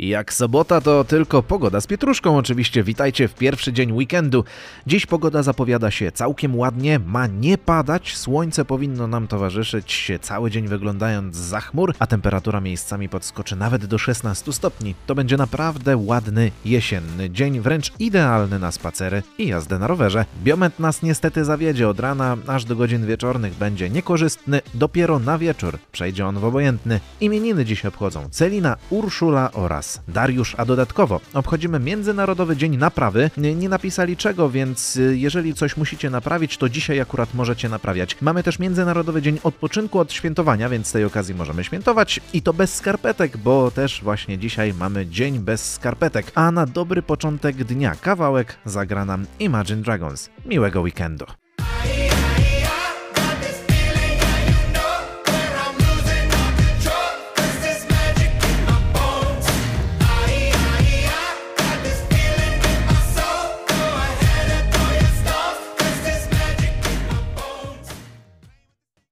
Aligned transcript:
Jak 0.00 0.32
sobota 0.32 0.80
to 0.80 1.04
tylko 1.04 1.42
pogoda 1.42 1.80
z 1.80 1.86
pietruszką 1.86 2.36
oczywiście. 2.36 2.82
Witajcie 2.82 3.28
w 3.28 3.34
pierwszy 3.34 3.72
dzień 3.72 3.92
weekendu. 3.92 4.44
Dziś 4.86 5.06
pogoda 5.06 5.42
zapowiada 5.42 5.90
się 5.90 6.12
całkiem 6.12 6.58
ładnie, 6.58 6.98
ma 6.98 7.26
nie 7.26 7.58
padać, 7.58 8.16
słońce 8.16 8.64
powinno 8.64 9.06
nam 9.06 9.28
towarzyszyć 9.28 10.12
cały 10.22 10.50
dzień 10.50 10.68
wyglądając 10.68 11.36
za 11.36 11.60
chmur, 11.60 11.94
a 11.98 12.06
temperatura 12.06 12.60
miejscami 12.60 13.08
podskoczy 13.08 13.56
nawet 13.56 13.86
do 13.86 13.98
16 13.98 14.52
stopni. 14.52 14.94
To 15.06 15.14
będzie 15.14 15.36
naprawdę 15.36 15.96
ładny 15.96 16.50
jesienny 16.64 17.30
dzień, 17.30 17.60
wręcz 17.60 17.92
idealny 17.98 18.58
na 18.58 18.72
spacery 18.72 19.22
i 19.38 19.46
jazdę 19.46 19.78
na 19.78 19.86
rowerze. 19.86 20.24
Biomet 20.44 20.78
nas 20.78 21.02
niestety 21.02 21.44
zawiedzie 21.44 21.88
od 21.88 22.00
rana, 22.00 22.36
aż 22.46 22.64
do 22.64 22.76
godzin 22.76 23.06
wieczornych 23.06 23.54
będzie 23.54 23.90
niekorzystny, 23.90 24.60
dopiero 24.74 25.18
na 25.18 25.38
wieczór 25.38 25.78
przejdzie 25.92 26.26
on 26.26 26.38
w 26.38 26.44
obojętny. 26.44 27.00
Imieniny 27.20 27.64
dziś 27.64 27.86
obchodzą 27.86 28.28
Celina, 28.30 28.76
Urszula 28.90 29.52
oraz 29.52 29.89
Dariusz, 30.08 30.54
a 30.58 30.64
dodatkowo 30.64 31.20
obchodzimy 31.34 31.80
Międzynarodowy 31.80 32.56
Dzień 32.56 32.76
Naprawy. 32.76 33.30
Nie 33.36 33.68
napisali 33.68 34.16
czego, 34.16 34.50
więc 34.50 34.96
y, 34.96 35.16
jeżeli 35.18 35.54
coś 35.54 35.76
musicie 35.76 36.10
naprawić, 36.10 36.56
to 36.56 36.68
dzisiaj 36.68 37.00
akurat 37.00 37.34
możecie 37.34 37.68
naprawiać. 37.68 38.16
Mamy 38.20 38.42
też 38.42 38.58
Międzynarodowy 38.58 39.22
Dzień 39.22 39.38
Odpoczynku 39.42 39.98
od 39.98 40.12
świętowania, 40.12 40.68
więc 40.68 40.86
z 40.86 40.92
tej 40.92 41.04
okazji 41.04 41.34
możemy 41.34 41.64
świętować 41.64 42.20
i 42.32 42.42
to 42.42 42.52
bez 42.52 42.74
skarpetek, 42.74 43.36
bo 43.36 43.70
też 43.70 44.02
właśnie 44.02 44.38
dzisiaj 44.38 44.74
mamy 44.74 45.06
dzień 45.06 45.38
bez 45.38 45.72
skarpetek. 45.72 46.32
A 46.34 46.50
na 46.50 46.66
dobry 46.66 47.02
początek 47.02 47.56
dnia 47.64 47.94
kawałek 47.94 48.56
zagra 48.64 49.04
nam 49.04 49.26
Imagine 49.38 49.82
Dragons. 49.82 50.30
Miłego 50.46 50.80
weekendu. 50.80 51.39